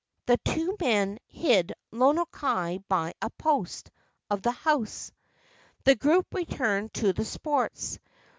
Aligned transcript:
The 0.25 0.39
two 0.43 0.75
men 0.81 1.19
hid 1.27 1.73
Lono 1.91 2.25
kai 2.25 2.79
by 2.89 3.13
a 3.21 3.29
post 3.29 3.91
of 4.31 4.41
the 4.41 4.49
house. 4.51 5.11
The 5.83 5.93
group 5.93 6.25
returned 6.33 6.91
to 6.95 7.13
the 7.13 7.23
sports. 7.23 7.99